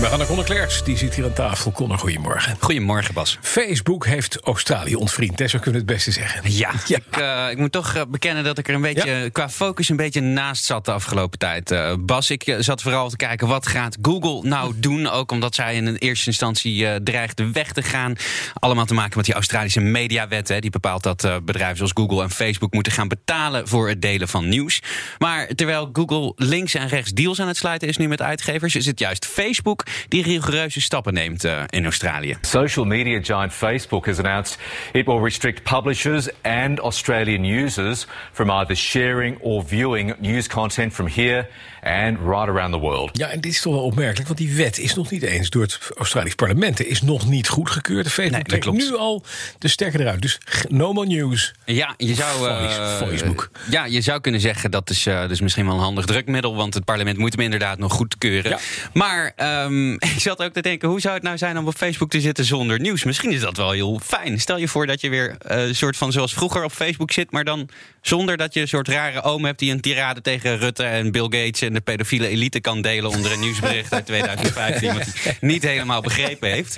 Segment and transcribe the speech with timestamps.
[0.00, 1.72] We gaan naar Conor Klerks, die zit hier aan tafel.
[1.72, 2.56] Conor, goedemorgen.
[2.60, 3.38] Goedemorgen, Bas.
[3.40, 6.52] Facebook heeft Australië ontvriend, hè, zo kunnen we het beste zeggen.
[6.52, 9.28] Ja, Ik, uh, ik, moet toch uh, bekennen dat ik er een beetje ja?
[9.28, 11.70] qua focus een beetje naast zat de afgelopen tijd.
[11.70, 15.08] Uh, Bas, ik zat vooral te kijken wat gaat Google nou doen.
[15.08, 18.16] Ook omdat zij in eerste instantie dreigde weg te gaan.
[18.54, 20.48] Allemaal te maken met die Australische mediawet.
[20.48, 24.28] Hè, die bepaalt dat bedrijven zoals Google en Facebook moeten gaan betalen voor het delen
[24.28, 24.82] van nieuws.
[25.18, 28.86] Maar terwijl Google links en rechts deals aan het sluiten is nu met uitgevers, is
[28.86, 32.36] het juist Facebook die rigoureuze stappen neemt uh, in Australië.
[32.40, 34.58] Social media giant Facebook has announced
[34.92, 41.08] it will restrict publishers and Australian users from either sharing or viewing news content from
[41.14, 41.48] here
[41.82, 43.18] and right around the world.
[43.18, 45.62] Ja, en dit is toch wel opmerkelijk, want die wet is nog niet eens door
[45.62, 48.04] het Australisch parlement is nog niet goedgekeurd.
[48.04, 49.24] De Facebook nee, trekt nu al
[49.58, 50.22] de stekker eruit.
[50.22, 51.54] Dus no more news.
[51.64, 53.50] Ja, je zou, uh, Facebook.
[53.70, 56.74] ja, je zou kunnen zeggen dat is, uh, dus misschien wel een handig drukmiddel, want
[56.74, 58.50] het parlement moet hem inderdaad nog goedkeuren.
[58.50, 58.58] Ja.
[58.92, 59.32] Maar
[59.64, 59.79] um,
[60.14, 62.44] ik zat ook te denken, hoe zou het nou zijn om op Facebook te zitten
[62.44, 63.04] zonder nieuws?
[63.04, 64.40] Misschien is dat wel heel fijn.
[64.40, 67.30] Stel je voor dat je weer een uh, soort van zoals vroeger op Facebook zit,
[67.30, 67.68] maar dan
[68.00, 71.22] zonder dat je een soort rare oom hebt die een tirade tegen Rutte en Bill
[71.22, 75.62] Gates en de pedofiele elite kan delen onder een nieuwsbericht uit 2015, wat hij niet
[75.62, 76.76] helemaal begrepen heeft.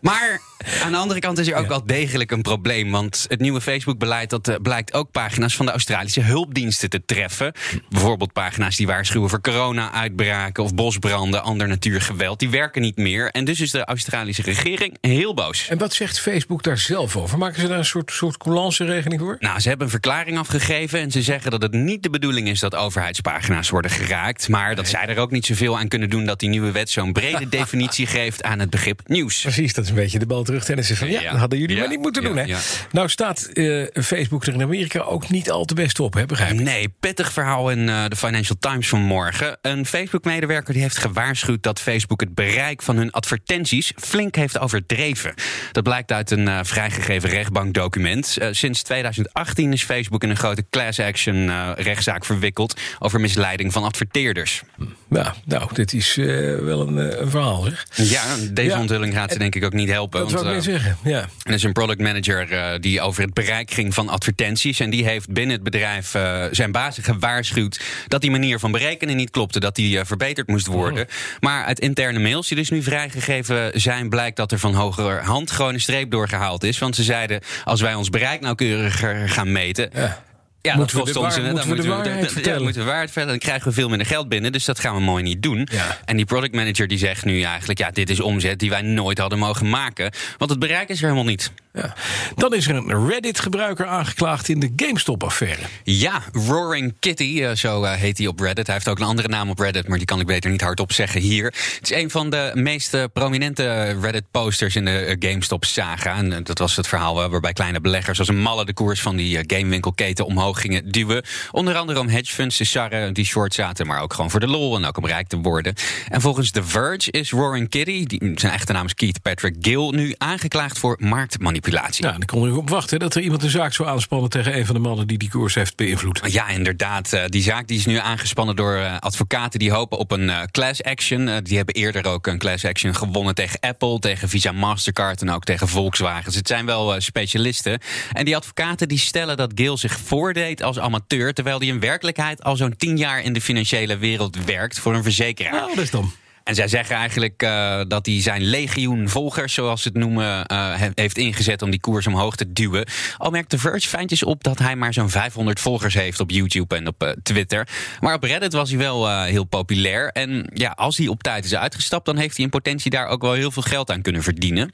[0.00, 0.40] Maar
[0.82, 2.90] aan de andere kant is er ook wel degelijk een probleem.
[2.90, 7.52] Want het nieuwe Facebook-beleid dat, uh, blijkt ook pagina's van de Australische hulpdiensten te treffen.
[7.88, 12.38] Bijvoorbeeld pagina's die waarschuwen voor corona-uitbraken of bosbranden, ander natuurgeweld.
[12.38, 13.30] Die werken niet meer.
[13.30, 15.68] En dus is de Australische regering heel boos.
[15.68, 17.38] En wat zegt Facebook daar zelf over?
[17.38, 19.36] Maken ze daar een soort, soort coulance-regeling voor?
[19.38, 21.00] Nou, ze hebben een verklaring afgegeven.
[21.00, 24.48] En ze zeggen dat het niet de bedoeling is dat overheidspagina's worden geraakt.
[24.48, 27.12] Maar dat zij er ook niet zoveel aan kunnen doen dat die nieuwe wet zo'n
[27.12, 29.40] brede definitie geeft aan het begrip nieuws.
[29.40, 32.00] Precies, dat is een beetje de bal terug tennissen van ja, hadden jullie maar niet
[32.00, 32.36] moeten doen.
[32.36, 32.56] hè?
[32.90, 36.52] Nou staat uh, Facebook er in Amerika ook niet al te best op, hè, begrijp
[36.52, 36.60] ik?
[36.60, 39.58] Nee, pittig verhaal in uh, de Financial Times vanmorgen.
[39.62, 45.34] Een Facebook-medewerker die heeft gewaarschuwd dat Facebook het bereik van hun advertenties flink heeft overdreven.
[45.72, 48.38] Dat blijkt uit een uh, vrijgegeven rechtbankdocument.
[48.50, 54.62] sinds 2018 is Facebook in een grote class action rechtszaak verwikkeld over misleiding van adverteerders.
[55.10, 57.86] Ja, nou, dit is wel een, een, verhaal, zeg.
[57.94, 60.20] Ja, deze onthulling gaat ze denk ik ook niet helpen.
[60.20, 61.28] Dat want, zeggen, ja.
[61.42, 64.80] Er is een product manager uh, die over het bereik ging van advertenties.
[64.80, 69.16] En die heeft binnen het bedrijf uh, zijn bazen gewaarschuwd dat die manier van berekenen
[69.16, 69.60] niet klopte.
[69.60, 71.04] Dat die uh, verbeterd moest worden.
[71.04, 71.10] Oh.
[71.40, 75.50] Maar uit interne mails die dus nu vrijgegeven zijn, blijkt dat er van hoger hand
[75.50, 76.78] gewoon een streep doorgehaald is.
[76.78, 79.90] Want ze zeiden: als wij ons bereik nauwkeuriger gaan meten.
[79.94, 80.28] Ja.
[80.62, 81.36] Ja, moeten dat we kost ons.
[81.36, 82.58] Moeten dan we moeten de waarheid we, vertellen?
[82.58, 83.38] Ja, moeten we waarheid vertellen.
[83.38, 84.52] Dan krijgen we veel minder geld binnen.
[84.52, 85.68] Dus dat gaan we mooi niet doen.
[85.72, 85.98] Ja.
[86.04, 89.18] En die product manager die zegt nu eigenlijk: ja, dit is omzet die wij nooit
[89.18, 90.12] hadden mogen maken.
[90.38, 91.52] Want het bereik is er helemaal niet.
[91.72, 91.94] Ja.
[92.36, 95.62] Dan is er een Reddit-gebruiker aangeklaagd in de GameStop-affaire.
[95.84, 98.66] Ja, Roaring Kitty, uh, zo uh, heet hij op Reddit.
[98.66, 100.92] Hij heeft ook een andere naam op Reddit, maar die kan ik beter niet hardop
[100.92, 101.44] zeggen hier.
[101.44, 106.16] Het is een van de meest uh, prominente Reddit-posters in de GameStop-saga.
[106.16, 109.44] En dat was het verhaal waarbij kleine beleggers als een malle de koers van die
[109.46, 111.24] gamewinkelketen omhoog gingen duwen.
[111.50, 114.46] Onder andere om hedge funds te sarren die short zaten, maar ook gewoon voor de
[114.46, 115.74] lol en ook om rijk te worden.
[116.08, 119.90] En volgens The Verge is Roaring Kitty, die, zijn echte naam is Keith Patrick Gill,
[119.90, 121.58] nu aangeklaagd voor marktmanipulatie.
[121.96, 124.66] Ja, dan kon er op wachten dat er iemand een zaak zou aanspannen tegen een
[124.66, 126.20] van de mannen die die koers heeft beïnvloed.
[126.22, 127.16] Ja, inderdaad.
[127.26, 131.42] Die zaak die is nu aangespannen door advocaten die hopen op een class action.
[131.42, 135.44] Die hebben eerder ook een class action gewonnen tegen Apple, tegen Visa Mastercard en ook
[135.44, 136.24] tegen Volkswagen.
[136.24, 137.80] Dus het zijn wel specialisten.
[138.12, 142.42] En die advocaten die stellen dat Gill zich voordeed als amateur, terwijl hij in werkelijkheid
[142.42, 145.52] al zo'n tien jaar in de financiële wereld werkt voor een verzekeraar.
[145.52, 146.12] Nou, dat is dom.
[146.50, 150.74] En zij zeggen eigenlijk uh, dat hij zijn legioen volgers, zoals ze het noemen, uh,
[150.94, 152.86] heeft ingezet om die koers omhoog te duwen.
[153.16, 156.76] Al merkt The Verge fijntjes op dat hij maar zo'n 500 volgers heeft op YouTube
[156.76, 157.68] en op uh, Twitter.
[158.00, 160.08] Maar op Reddit was hij wel heel populair.
[160.08, 163.22] En ja, als hij op tijd is uitgestapt, dan heeft hij in potentie daar ook
[163.22, 164.72] wel heel veel geld aan kunnen verdienen.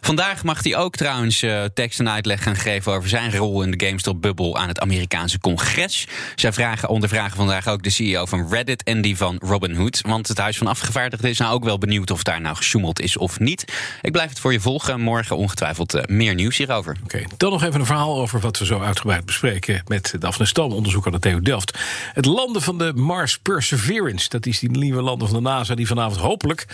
[0.00, 3.86] Vandaag mag hij ook trouwens tekst en uitleg gaan geven over zijn rol in de
[3.86, 6.06] GameStop-bubbel aan het Amerikaanse congres.
[6.34, 10.00] Zij vragen, ondervragen vandaag ook de CEO van Reddit en die van Robinhood.
[10.00, 13.16] Want het Huis van Afgevaardigden is nou ook wel benieuwd of daar nou gesjoemeld is
[13.16, 13.72] of niet.
[14.02, 15.00] Ik blijf het voor je volgen.
[15.00, 16.96] Morgen ongetwijfeld uh, meer nieuws hierover.
[17.04, 20.46] Oké, okay, dan nog even een verhaal over wat we zo uitgebreid bespreken met Daphne
[20.46, 21.78] Stam, onderzoek aan de TU Delft.
[22.12, 25.86] Het landen van de Mars Perseverance, dat is die nieuwe landen van de NASA die
[25.86, 26.66] vanavond hopelijk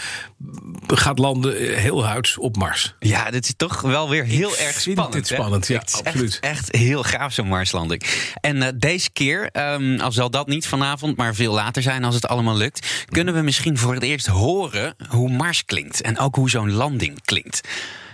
[0.87, 2.95] gaat landen heel huids op Mars.
[2.99, 5.13] Ja, dit is toch wel weer heel Ik erg spannend.
[5.13, 5.35] dit hè?
[5.35, 6.39] spannend, ja, Het is absoluut.
[6.41, 8.03] Echt, echt heel gaaf zo'n Marslanding.
[8.41, 12.15] En uh, deze keer, um, al zal dat niet vanavond, maar veel later zijn als
[12.15, 16.01] het allemaal lukt, kunnen we misschien voor het eerst horen hoe Mars klinkt.
[16.01, 17.69] En ook hoe zo'n landing klinkt.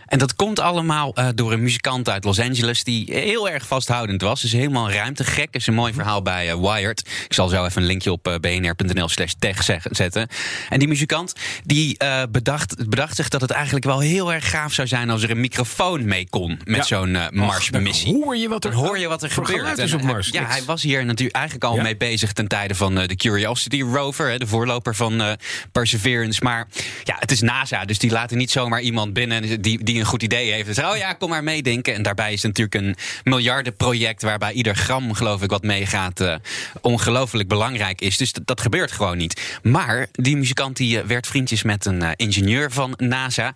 [0.09, 4.23] En dat komt allemaal uh, door een muzikant uit Los Angeles die heel erg vasthoudend
[4.23, 4.45] was.
[4.45, 5.49] Is helemaal ruimtegek.
[5.51, 7.01] Is een mooi verhaal bij uh, Wired.
[7.25, 10.29] Ik zal zo even een linkje op uh, bnr.nl slash tech zetten.
[10.69, 11.33] En die muzikant
[11.65, 11.97] die
[12.31, 15.41] bedacht, bedacht zich dat het eigenlijk wel heel erg gaaf zou zijn als er een
[15.41, 16.83] microfoon mee kon met ja.
[16.83, 18.15] zo'n Mars-missie.
[18.15, 19.79] Hoor je wat er, hoor je wat er gebeurt?
[19.79, 20.29] Is op Mars.
[20.29, 21.83] ja, hij was hier natuurlijk eigenlijk al ja?
[21.83, 25.37] mee bezig ten tijde van de Curiosity rover, de voorloper van
[25.73, 26.41] Perseverance.
[26.43, 26.67] Maar
[27.05, 30.23] ja, het is NASA, dus die laten niet zomaar iemand binnen die, die een goed
[30.23, 30.67] idee heeft.
[30.67, 31.95] Dus oh ja, kom maar meedenken.
[31.95, 36.35] En daarbij is natuurlijk een miljardenproject waarbij ieder gram, geloof ik, wat meegaat, uh,
[36.81, 38.17] ongelooflijk belangrijk is.
[38.17, 39.59] Dus dat gebeurt gewoon niet.
[39.63, 43.55] Maar die muzikant die, uh, werd vriendjes met een uh, ingenieur van NASA.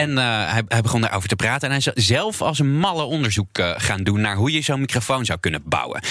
[0.00, 1.68] En uh, hij, hij, begon daarover te praten.
[1.68, 4.80] En hij zou zelf als een malle onderzoek uh, gaan doen naar hoe je zo'n
[4.80, 6.02] microfoon zou kunnen bouwen.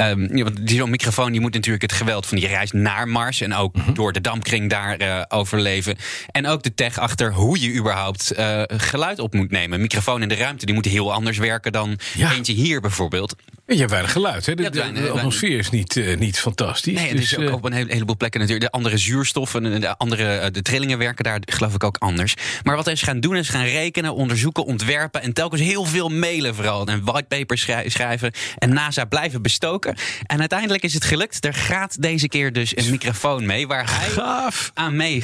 [0.00, 3.40] Um, want zo'n microfoon die moet natuurlijk het geweld van die reis naar Mars.
[3.40, 3.94] En ook -hmm.
[3.94, 5.96] door de dampkring daar uh, overleven.
[6.30, 8.32] En ook de tech achter hoe je überhaupt
[8.66, 9.74] geluid op moet nemen.
[9.74, 12.32] Een microfoon in de ruimte die moet heel anders werken dan ja.
[12.32, 13.36] eentje hier bijvoorbeeld.
[13.66, 14.54] Je hebt weinig geluid, hè?
[14.54, 16.94] De, de, de atmosfeer is niet, uh, niet fantastisch.
[16.94, 18.70] Nee, dus, dus is ook op een heleboel plekken natuurlijk.
[18.70, 22.34] De andere zuurstoffen en de andere de trillingen werken daar, geloof ik, ook anders.
[22.62, 25.22] Maar wat is gaan doen, is gaan rekenen, onderzoeken, ontwerpen.
[25.22, 26.86] En telkens heel veel mailen vooral.
[26.86, 28.32] En whitepapers schrijven.
[28.58, 29.96] En NASA blijven bestoken.
[30.26, 31.44] En uiteindelijk is het gelukt.
[31.44, 33.66] Er gaat deze keer dus een microfoon mee.
[33.66, 34.70] Waar hij Gaaf.
[34.74, 35.22] aan mee,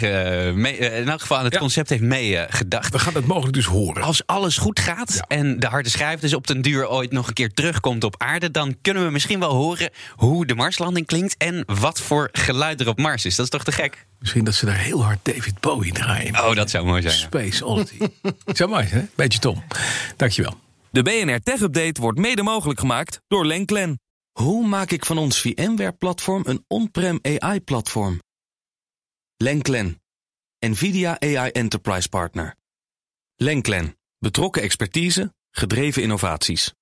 [0.52, 1.58] mee, in elk geval aan het ja.
[1.58, 2.92] concept heeft meegedacht.
[2.92, 4.02] We gaan het mogelijk dus horen.
[4.02, 5.36] Als alles goed gaat ja.
[5.36, 8.50] en de harde schijf dus op den duur ooit nog een keer terugkomt op aarde.
[8.50, 11.36] Dan kunnen we misschien wel horen hoe de Marslanding klinkt.
[11.36, 13.36] En wat voor geluid er op Mars is.
[13.36, 14.06] Dat is toch te gek?
[14.18, 16.34] Misschien dat ze daar heel hard David Bowie draaien.
[16.34, 17.14] Oh, dat zou mooi zijn.
[17.14, 17.98] Space Oddity.
[18.58, 19.06] zou mooi zijn, hè?
[19.14, 19.64] Beetje Tom.
[20.16, 20.58] Dankjewel.
[20.90, 24.00] De BNR Tech Update wordt mede mogelijk gemaakt door Lenklen.
[24.32, 28.20] Hoe maak ik van ons VMware-platform een on-prem AI-platform?
[29.36, 30.02] Lenklen,
[30.58, 32.54] NVIDIA AI Enterprise Partner.
[33.36, 36.74] Lenklen, betrokken expertise, gedreven innovaties.